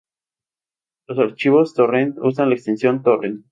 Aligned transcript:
Los 1.07 1.19
archivos 1.19 1.75
"torrent" 1.75 2.17
usan 2.23 2.49
la 2.49 2.55
extensión 2.55 3.03
".torrent". 3.03 3.45